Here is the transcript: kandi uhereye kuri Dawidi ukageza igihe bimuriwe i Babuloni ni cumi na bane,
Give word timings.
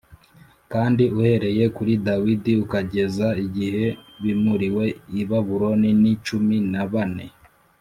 kandi 0.73 1.03
uhereye 1.19 1.63
kuri 1.75 1.93
Dawidi 2.07 2.51
ukageza 2.65 3.27
igihe 3.45 3.85
bimuriwe 4.23 4.85
i 5.21 5.23
Babuloni 5.29 5.89
ni 6.01 6.13
cumi 6.25 6.57
na 6.73 6.83
bane, 6.91 7.25